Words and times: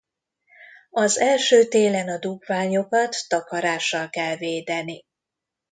Az 0.89 1.19
első 1.19 1.67
télen 1.67 2.09
a 2.09 2.17
dugványokat 2.19 3.15
takarással 3.27 4.09
kell 4.09 4.35
védeni. 4.35 5.03